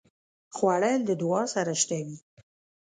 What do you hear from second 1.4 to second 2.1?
سره شته